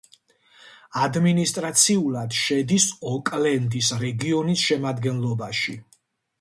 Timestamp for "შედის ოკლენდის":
2.39-3.93